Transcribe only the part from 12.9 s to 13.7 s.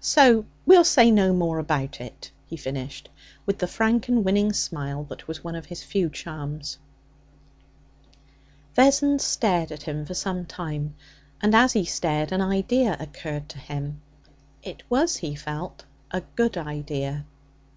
occurred to